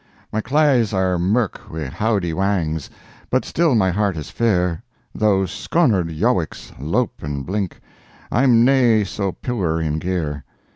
My 0.33 0.41
claes 0.41 0.93
are 0.93 1.19
mirk 1.19 1.61
wi' 1.71 1.85
howdie 1.85 2.33
whangs, 2.33 2.89
But 3.29 3.45
still 3.45 3.75
my 3.75 3.91
heart 3.91 4.17
is 4.17 4.31
fair, 4.31 4.81
Though 5.13 5.45
sconnered 5.45 6.09
yowics 6.09 6.71
loup 6.79 7.11
an' 7.23 7.43
blink, 7.43 7.79
I'm 8.31 8.65
nae 8.65 9.03
so 9.03 9.31
puir 9.31 9.79
in 9.79 9.99
gear. 9.99 10.43